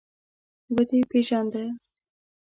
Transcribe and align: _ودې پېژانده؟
_ودې 0.73 0.99
پېژانده؟ 1.09 1.63